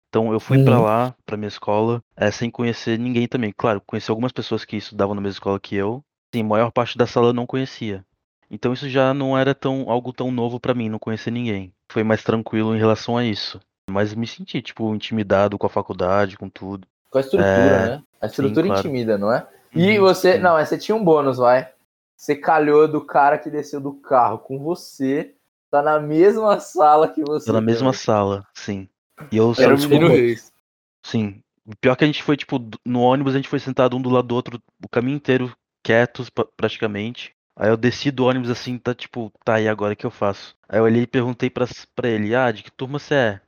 [0.10, 0.84] Então eu fui pra Uhum.
[0.84, 3.52] lá, pra minha escola, é, sem conhecer ninguém também.
[3.56, 6.04] Claro, conheci algumas pessoas que estudavam na mesma escola que eu.
[6.34, 8.04] Sim, a maior parte da sala eu não conhecia.
[8.50, 11.72] Então isso já não era tão algo tão novo pra mim, não conhecer ninguém.
[11.92, 13.60] Foi mais tranquilo em relação a isso.
[13.90, 16.88] Mas me senti, tipo, intimidado com a faculdade, com tudo.
[17.12, 18.04] Com a estrutura, É, né?
[18.22, 18.80] A estrutura claro.
[18.80, 19.46] intimida, não é?
[19.76, 20.34] E Uhum, você.
[20.34, 20.40] sim.
[20.40, 21.70] Não, mas você tinha um bônus, vai.
[22.16, 25.36] Você calhou do cara que desceu do carro com você,
[25.70, 27.48] tá na mesma sala que você.
[27.48, 28.88] Tô na mesma sala, sim.
[29.32, 30.52] E eu Era o só menino Reis.
[31.04, 31.42] Sim.
[31.80, 34.28] Pior que a gente foi, tipo, no ônibus, a gente foi sentado um do lado
[34.28, 37.34] do outro o caminho inteiro, quietos pra- praticamente.
[37.56, 40.56] Aí eu desci do ônibus assim, tá tipo, tá, e agora o que eu faço?
[40.68, 43.42] Aí eu olhei e perguntei pra, pra ele, ah, de que turma você é?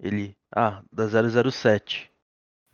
[0.00, 1.08] Ele, ah, da
[1.50, 2.08] 007.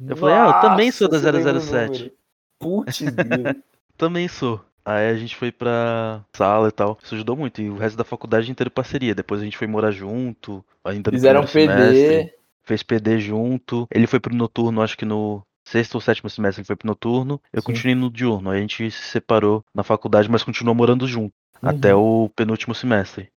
[0.06, 1.92] Eu falei, ah, eu também sou da Nossa, você lembra o 007.
[1.92, 2.12] número.
[2.58, 2.98] Putz.
[3.96, 4.62] Também sou.
[4.84, 6.98] Aí a gente foi pra sala e tal.
[7.02, 7.62] Isso ajudou muito.
[7.62, 9.14] E o resto da faculdade inteiro parceria.
[9.14, 11.48] Depois a gente foi morar junto, ainda Fizeram PD.
[11.72, 12.34] semestre.
[12.64, 13.86] Fez PD junto.
[13.90, 17.40] Ele foi pro noturno, acho que no sexto ou sétimo semestre ele foi pro noturno.
[17.52, 17.66] Eu Sim.
[17.66, 18.50] continuei no diurno.
[18.50, 21.32] Aí a gente se separou na faculdade, mas continuou morando junto.
[21.62, 21.68] Uhum.
[21.70, 23.28] Até o penúltimo semestre.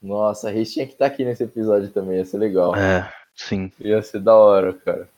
[0.00, 2.74] Nossa, a Reis tinha que estar aqui nesse episódio também, ia ser legal.
[2.74, 3.70] É, sim.
[3.80, 5.08] Ia ser da hora, cara.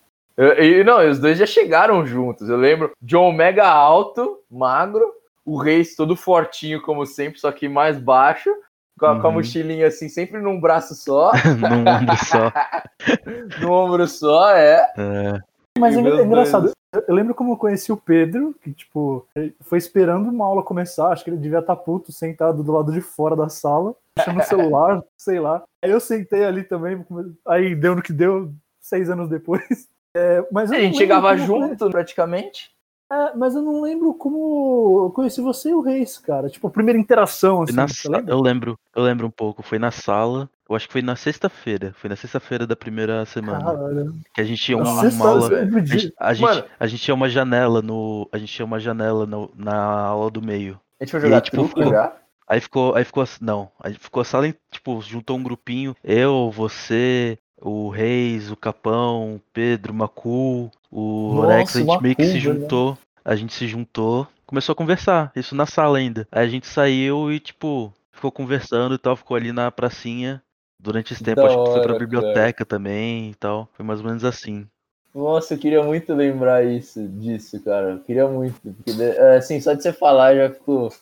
[0.59, 2.48] E não, os dois já chegaram juntos.
[2.48, 5.05] Eu lembro John mega alto, magro,
[5.44, 8.50] o Reis todo fortinho, como sempre, só que mais baixo,
[8.98, 9.37] com a, com a Uhum.
[9.37, 12.53] mochilinha assim, sempre num braço só, Num ombro só.
[13.61, 14.87] no ombro só, é.
[14.98, 15.40] É,
[15.85, 16.73] Mas é engraçado.
[16.92, 19.27] Eu, eu lembro como eu conheci o Pedro, que, tipo,
[19.61, 21.09] foi esperando uma aula começar.
[21.09, 24.44] Acho que ele devia estar puto, sentado do lado de fora da sala, puxando o
[24.44, 25.62] celular, sei lá.
[25.83, 27.05] Aí eu sentei ali também,
[27.47, 29.62] aí deu no que deu, seis anos depois.
[30.16, 32.70] É, mas A gente chegava junto, praticamente.
[33.12, 36.49] É, mas eu não lembro como eu conheci você e o Reis, cara.
[36.49, 37.73] Tipo, a primeira interação, assim.
[37.75, 38.33] Na lembra?
[38.33, 39.62] eu lembro, eu lembro um pouco.
[39.62, 40.49] Foi na sala.
[40.69, 41.95] Eu acho que foi na sexta-feira.
[41.99, 43.62] Foi na sexta-feira da primeira semana.
[43.62, 45.49] Cara, Que a gente tinha uma, uma aula.
[45.61, 46.64] A gente, a, gente, Mano.
[46.81, 48.27] a gente tinha uma janela no.
[48.33, 50.81] A gente tinha uma janela no- na aula do meio.
[50.99, 52.12] A gente foi E aí, jogar tipo, truco ficou- já?
[52.49, 52.95] Aí ficou.
[52.95, 53.23] Aí ficou.
[53.23, 53.71] a- Não.
[53.79, 55.95] Aí ficou a sala, tipo, juntou um grupinho.
[56.03, 62.03] Eu, você, o Reis, o Capão, o Pedro, o Macu, o Nossa, Orex, a gente
[62.03, 62.61] meio que se verdade.
[62.61, 62.99] juntou.
[63.25, 66.29] A gente se juntou, começou a conversar, isso na sala ainda.
[66.31, 70.43] Aí a gente saiu e, tipo, ficou conversando e tal, ficou ali na pracinha.
[70.79, 73.67] Durante esse tempo, Da acho que foi pra hora, biblioteca também e tal.
[73.73, 74.67] Foi mais ou menos assim.
[75.15, 77.93] Nossa, eu queria muito lembrar isso, disso, cara.
[77.93, 78.61] Eu queria muito.
[78.61, 78.91] Porque,
[79.37, 80.93] assim, só de você falar já ficou.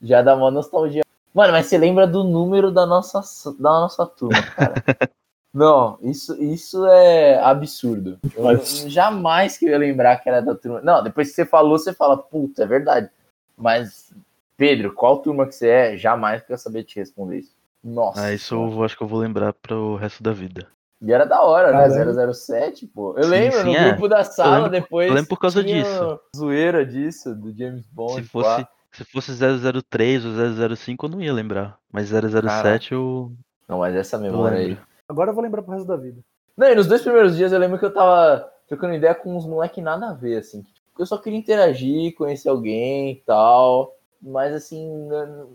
[0.00, 1.02] Já dá uma nostalgia.
[1.34, 3.20] Mano, mas você lembra do número da nossa,
[3.52, 4.74] da nossa turma, cara.
[5.52, 8.18] Não, isso, isso é absurdo.
[8.36, 10.80] Eu Mas- jamais que eu ia lembrar que era da turma.
[10.80, 13.10] Não, depois que você falou, você fala, puta, é verdade.
[13.56, 14.14] Mas,
[14.56, 15.96] Pedro, qual turma que você é?
[15.96, 17.52] Jamais que eu ia saber te responder isso.
[17.82, 18.22] Nossa.
[18.22, 20.68] Ah, isso eu vou- acho que eu vou lembrar pro resto da vida.
[21.02, 21.94] E era da hora, Caramba.
[21.94, 22.32] né?
[22.32, 23.14] 007, pô.
[23.16, 23.88] Eu Sim, lembro, sim, no é.
[23.90, 25.08] grupo da sala, lembro- depois.
[25.08, 26.20] eu lembro por causa tinha disso.
[26.36, 28.22] Zoeira disso, do James Bond.
[28.22, 28.68] Se fosse, pá.
[28.92, 30.32] se fosse 003 ou
[30.76, 31.78] 005, eu não ia lembrar.
[31.90, 33.32] Mas 007 eu,
[33.66, 34.78] Não, mas essa eu memória aí.
[35.10, 36.20] Agora eu vou lembrar pro resto da vida.
[36.56, 39.44] Não, e nos dois primeiros dias eu lembro que eu tava trocando ideia com uns
[39.46, 40.64] moleque nada a ver, assim.
[40.98, 43.96] Eu só queria interagir, conhecer alguém e tal.
[44.22, 45.08] Mas assim,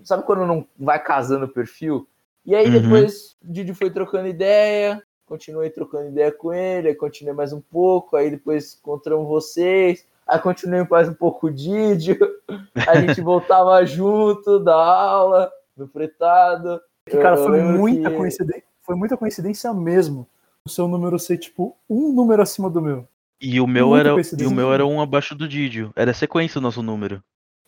[0.04, 2.08] sabe quando não vai casando o perfil?
[2.46, 2.82] E aí Uhum.
[2.82, 7.62] depois o Didi foi trocando ideia, continuei trocando ideia com ele, aí continuei mais um
[7.62, 12.18] pouco, aí depois encontramos vocês, aí continuei mais um pouco com o Didi,
[12.90, 16.82] a gente voltava junto da aula, no fretado.
[17.08, 18.64] Que, cara, foi muita que- coincidência.
[18.86, 20.28] Foi muita coincidência mesmo.
[20.66, 23.08] O seu número ser, tipo, um número acima do meu.
[23.42, 25.92] E o meu Muita era, e o meu era um abaixo do Didio.
[25.96, 27.22] Era sequência o nosso número.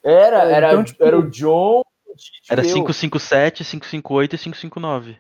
[0.04, 2.14] Era, É, era, então, tipo, era o John, o
[2.50, 2.76] Era e eu.
[2.76, 5.18] 557, 558 e 559.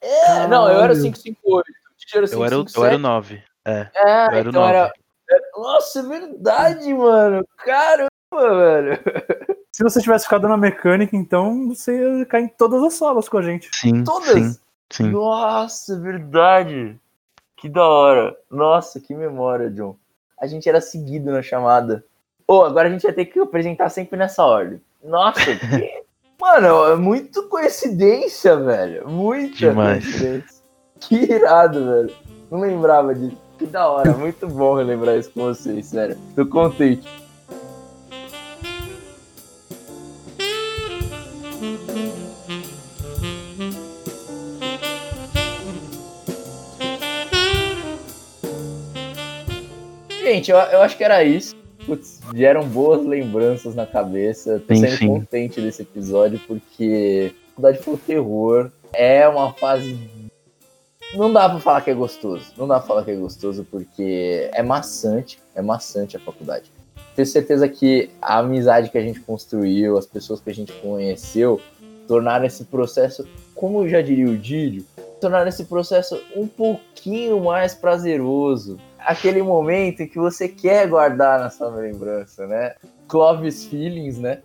[0.00, 1.02] É, não, eu era Caralho.
[1.02, 1.46] 558.
[1.48, 2.76] O Didi era Eu era, o- 557.
[2.78, 3.42] eu era o 9.
[3.64, 4.74] É, É, eu era o então 9.
[4.74, 4.92] era.
[5.30, 7.46] é- Nossa, é verdade, mano.
[7.58, 8.98] Caramba, velho.
[9.72, 13.38] Se você tivesse ficado na mecânica, então você ia cair em todas as salas com
[13.38, 13.68] a gente.
[13.74, 14.28] Sim, Todas.
[14.30, 14.56] sim,
[14.90, 15.10] sim.
[15.10, 16.98] Nossa, verdade.
[17.56, 18.36] Que da hora.
[18.50, 19.96] Nossa, que memória, John.
[20.40, 22.04] A gente era seguido na chamada.
[22.46, 24.80] Ô, agora a gente vai ter que apresentar sempre nessa ordem.
[25.02, 26.04] Nossa, que...
[26.40, 29.08] Mano, é muito coincidência, velho.
[29.08, 30.04] Muita Demais.
[30.04, 30.62] coincidência.
[31.00, 32.14] Que irado, velho.
[32.50, 33.36] Não lembrava disso.
[33.58, 34.12] Que da hora.
[34.12, 36.16] Muito bom relembrar isso com vocês, sério.
[36.36, 37.08] Tô contente.
[50.38, 51.56] Gente, eu, eu acho que era isso.
[51.84, 54.62] Putz, vieram boas lembranças na cabeça.
[54.66, 55.08] Tô Sim, sendo sim.
[55.08, 58.70] contente desse episódio porque a faculdade foi terror.
[58.92, 59.98] É uma fase.
[61.14, 62.52] Não dá pra falar que é gostoso.
[62.56, 65.40] Não dá pra falar que é gostoso porque é maçante.
[65.56, 66.70] É maçante a faculdade.
[67.16, 71.60] Tenho certeza que a amizade que a gente construiu, as pessoas que a gente conheceu,
[72.06, 74.84] tornaram esse processo, como eu já diria o Dídio,
[75.20, 78.78] tornaram esse processo um pouquinho mais prazeroso.
[79.08, 82.74] Aquele momento que você quer guardar na sua lembrança, né?
[83.08, 84.42] Clovis Feelings, né?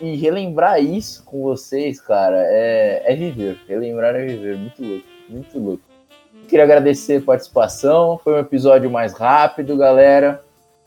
[0.00, 3.60] E relembrar isso com vocês, cara, é, é viver.
[3.68, 4.58] Relembrar é viver.
[4.58, 5.82] Muito louco, muito louco.
[6.48, 8.18] Queria agradecer a participação.
[8.24, 10.42] Foi um episódio mais rápido, galera.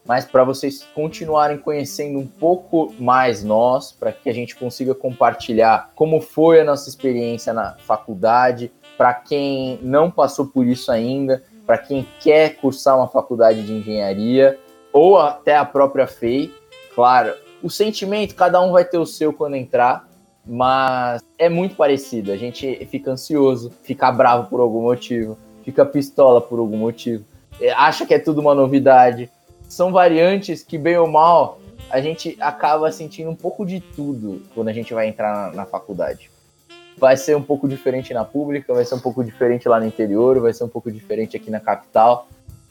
[0.05, 5.93] Mas para vocês continuarem conhecendo um pouco mais nós, para que a gente consiga compartilhar
[5.95, 11.77] como foi a nossa experiência na faculdade, para quem não passou por isso ainda, para
[11.77, 14.57] quem quer cursar uma faculdade de engenharia
[14.93, 16.51] ou até a própria FEI.
[16.93, 20.07] Claro, o sentimento, cada um vai ter o seu quando entrar,
[20.45, 22.31] mas é muito parecido.
[22.31, 27.25] A gente fica ansioso, fica bravo por algum motivo, fica pistola por algum motivo,
[27.59, 29.29] é, acha que é tudo uma novidade.
[29.67, 34.67] São variantes que, bem ou mal, a gente acaba sentindo um pouco de tudo quando
[34.67, 36.29] a gente vai entrar na, na faculdade.
[36.97, 40.39] Vai ser um pouco diferente na pública, vai ser um pouco diferente lá no interior,
[40.39, 42.27] vai ser um pouco diferente aqui na capital,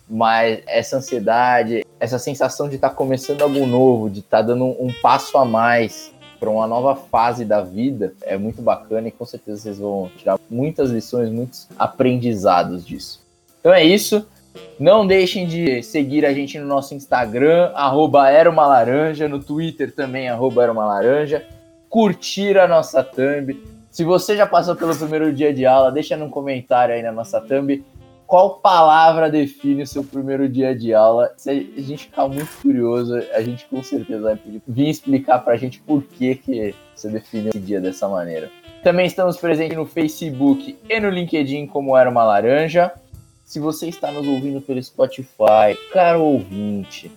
[0.09, 4.93] mas essa ansiedade, essa sensação de estar começando algo novo, de estar dando um, um
[5.03, 9.63] passo a mais para uma nova fase da vida, é muito bacana e com certeza
[9.63, 13.23] vocês vão tirar muitas lições, muitos aprendizados disso.
[13.61, 14.27] Então é isso.
[14.79, 19.93] Não deixem de seguir a gente no nosso Instagram, arroba era uma laranja, no Twitter
[19.93, 21.45] também, arroba era uma laranja.
[21.89, 23.57] Curtir a nossa thumb.
[23.95, 27.41] Se você já passou pelo primeiro dia de aula, deixa num comentário aí na nossa
[27.41, 27.81] thumb
[28.27, 31.33] qual palavra define o seu primeiro dia de aula?
[31.37, 35.57] Se a gente ficar muito curioso, a gente com certeza vai pedir, vir explicar pra
[35.57, 38.51] gente por que, que você define esse dia dessa maneira.
[38.83, 42.91] Também estamos presentes no Facebook e no LinkedIn como Era Uma Laranja.
[43.45, 47.13] Se você está nos ouvindo pelo Spotify, caro ouvinte,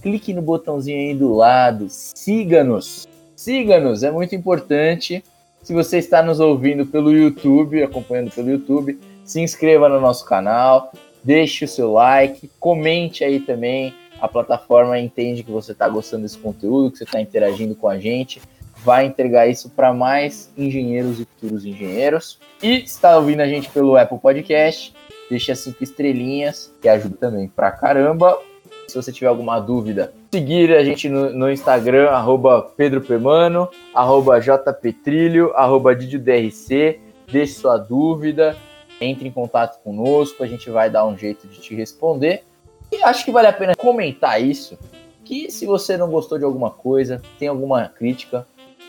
[0.00, 3.08] clique no botãozinho aí do lado, siga-nos.
[3.34, 5.24] Siga-nos, é muito importante.
[5.64, 10.92] Se você está nos ouvindo pelo YouTube, acompanhando pelo YouTube, se inscreva no nosso canal,
[11.24, 13.94] deixe o seu like, comente aí também.
[14.20, 17.98] A plataforma entende que você está gostando desse conteúdo, que você está interagindo com a
[17.98, 18.42] gente.
[18.84, 22.38] Vai entregar isso para mais engenheiros e futuros engenheiros.
[22.62, 24.92] E está ouvindo a gente pelo Apple Podcast,
[25.30, 28.38] deixe as cinco estrelinhas, que ajuda também pra caramba.
[28.86, 34.40] Se você tiver alguma dúvida, seguir a gente no, no Instagram, arroba Pedro Pemano, arroba
[34.40, 36.98] JPetrilho, arroba DidioDRC,
[37.30, 38.56] deixe sua dúvida,
[39.00, 42.42] entre em contato conosco, a gente vai dar um jeito de te responder.
[42.90, 44.76] E acho que vale a pena comentar isso,
[45.24, 48.44] que se você não gostou de alguma coisa, tem alguma crítica,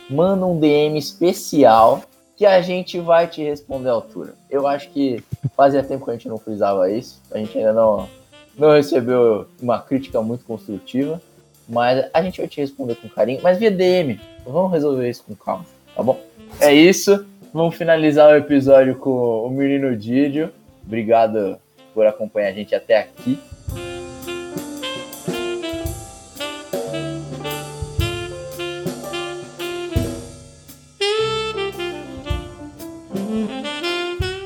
[0.09, 2.01] manda um DM especial
[2.35, 4.33] que a gente vai te responder à altura.
[4.49, 5.23] Eu acho que
[5.55, 8.09] fazia tempo que a gente não frisava isso, a gente ainda não,
[8.57, 11.21] não recebeu uma crítica muito construtiva,
[11.67, 14.19] mas a gente vai te responder com carinho, mas via DM.
[14.45, 16.19] Vamos resolver isso com calma, tá bom?
[16.59, 17.25] É isso.
[17.53, 20.51] Vamos finalizar o episódio com o menino Didio.
[20.85, 21.57] Obrigado
[21.93, 23.39] por acompanhar a gente até aqui.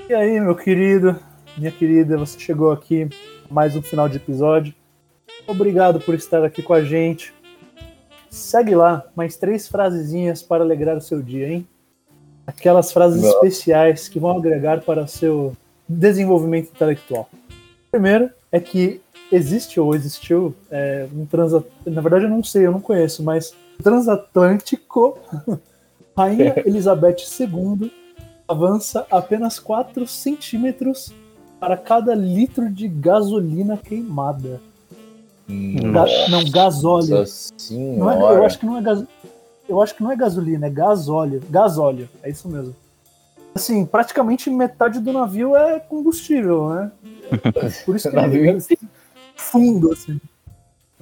[0.08, 1.20] E aí, meu querido,
[1.58, 3.08] minha querida, você chegou aqui
[3.50, 4.74] mais um final de episódio.
[5.48, 7.34] Obrigado por estar aqui com a gente.
[8.30, 11.68] Segue lá mais três frasezinhas para alegrar o seu dia, hein?
[12.46, 13.30] Aquelas frases Não.
[13.30, 15.56] especiais que vão agregar para o seu
[15.88, 17.30] desenvolvimento intelectual.
[17.92, 21.90] Primeiro é que existe ou existiu é, um transatlântico.
[21.90, 25.18] Na verdade, eu não sei, eu não conheço, mas transatlântico.
[26.16, 27.92] Rainha Elizabeth II
[28.48, 31.14] avança apenas 4 centímetros
[31.60, 34.60] para cada litro de gasolina queimada.
[35.50, 37.20] Ga- não, gasóleo.
[37.20, 39.04] Nossa Não é- eu acho que não é gas,
[39.68, 41.42] eu acho que não é gasolina, é gasóleo.
[41.50, 42.76] Gasóleo, é isso mesmo.
[43.56, 46.92] Assim, praticamente metade do navio é combustível, né?
[47.86, 48.78] Por isso que Navio ele é
[49.36, 50.20] fundo, assim.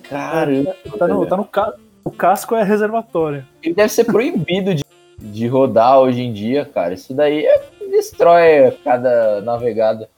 [0.03, 0.75] Caramba.
[0.97, 3.45] Tá no, tá no ca- o casco é reservatório.
[3.61, 4.83] Ele deve ser proibido de,
[5.19, 6.93] de rodar hoje em dia, cara.
[6.93, 10.09] Isso daí é, destrói cada navegada.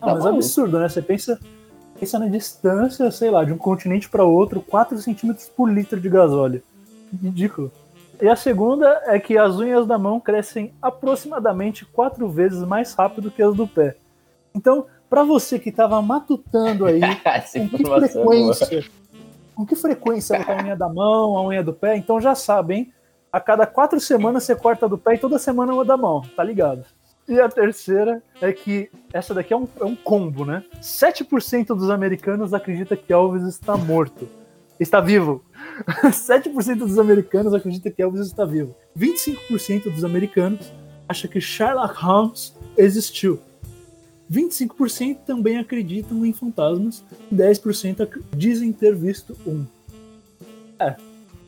[0.00, 0.88] Tá Não, mas é absurdo, né?
[0.88, 1.40] Você pensa,
[2.02, 6.08] pensa na distância, sei lá, de um continente para outro, 4 centímetros por litro de
[6.08, 6.60] gasóleo.
[7.22, 7.70] Ridículo.
[8.20, 13.30] E a segunda é que as unhas da mão crescem aproximadamente quatro vezes mais rápido
[13.30, 13.94] que as do pé.
[14.52, 17.00] Então, para você que estava matutando aí,
[17.70, 18.08] com que é boa.
[18.08, 18.84] frequência,
[19.54, 22.74] com que frequência tá a unha da mão, a unha do pé, então já sabe,
[22.74, 22.92] hein?
[23.32, 26.42] A cada quatro semanas você corta do pé e toda semana uma da mão, tá
[26.42, 26.84] ligado?
[27.28, 30.64] E a terceira é que essa daqui é um, é um combo, né?
[30.80, 34.28] 7% dos americanos acredita que Elvis está morto.
[34.80, 35.44] Está vivo.
[36.10, 38.74] 7% dos americanos acredita que Elvis está vivo.
[38.98, 40.72] 25% dos americanos
[41.08, 43.38] acha que Sherlock Holmes existiu.
[44.30, 49.64] 25% também acreditam em fantasmas e 10% ac- dizem ter visto um.
[50.78, 50.96] É,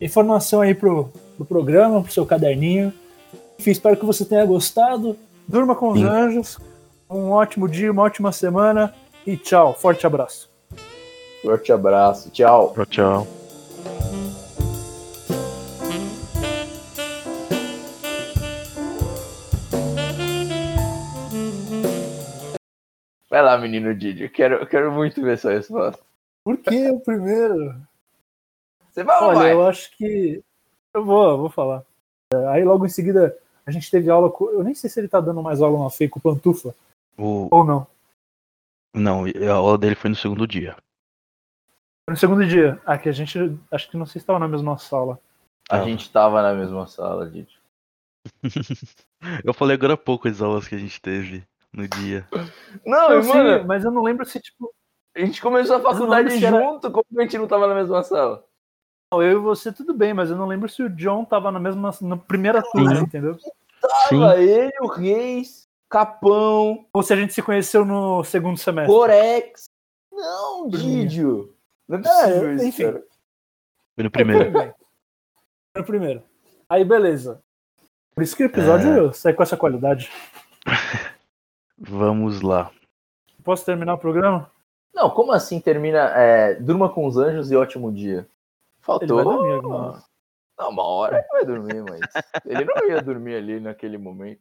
[0.00, 2.92] informação aí pro, pro programa, pro seu caderninho.
[3.58, 5.16] Enfim, espero que você tenha gostado.
[5.46, 6.06] Durma com os Sim.
[6.06, 6.58] anjos.
[7.08, 8.94] Um ótimo dia, uma ótima semana
[9.26, 9.74] e tchau.
[9.74, 10.50] Forte abraço.
[11.42, 12.30] Forte abraço.
[12.30, 12.72] Tchau.
[12.74, 13.26] Tchau, tchau.
[23.28, 24.28] Vai lá, menino Didi.
[24.28, 26.00] Quero, quero muito ver sua resposta.
[26.44, 27.74] Por que o primeiro?
[28.90, 29.52] Você vai ou Olha, vai?
[29.52, 30.42] eu acho que.
[30.94, 31.82] Eu vou, eu vou falar.
[32.32, 34.50] É, Aí logo em seguida a gente teve aula com.
[34.50, 36.74] Eu nem sei se ele tá dando mais aula na FEI com o Pantufa
[37.18, 37.48] O...
[37.50, 37.86] ou não.
[38.94, 40.76] Não, a aula dele foi no segundo dia.
[42.08, 42.80] No segundo dia.
[42.86, 43.38] Ah, que a gente.
[43.70, 45.18] Acho que não sei se estava na mesma sala.
[45.70, 45.84] A Ah.
[45.84, 47.58] gente tava na mesma sala, Didi.
[49.44, 52.26] Eu falei agora há pouco as aulas que a gente teve no dia.
[52.84, 54.72] Não, Eu e, mano, mas eu não lembro se, tipo,
[55.16, 57.74] a gente começou a não faculdade se era- junto, como a gente não tava na
[57.74, 58.44] mesma sala?
[59.12, 61.90] eu e você tudo bem, mas eu não lembro se o John tava na mesma.
[62.02, 63.38] na primeira turma, entendeu?
[64.08, 64.20] Sim.
[64.20, 68.92] Tava ele, o Reis, Capão, Ou se a gente se conheceu no segundo semestre.
[68.92, 69.64] Corex.
[70.12, 71.54] Não, Didio.
[71.88, 72.82] Não é possível É, isso, enfim.
[72.84, 73.04] cara.
[73.94, 74.50] Foi no primeiro.
[74.50, 74.74] Bem.
[75.76, 76.22] No primeiro.
[76.68, 77.42] Aí, beleza.
[78.14, 80.10] Por isso que o episódio sai com essa qualidade.
[81.78, 82.70] Vamos lá.
[83.42, 84.50] Posso terminar o programa?
[84.94, 85.98] Não, como assim termina?
[86.14, 88.26] É, durma com os anjos e ótimo dia.
[88.80, 89.18] Faltou.
[89.20, 90.02] Ele vai dormir.
[90.58, 92.00] Não, uma hora ele vai dormir, mas
[92.46, 94.40] ele não ia dormir ali naquele momento.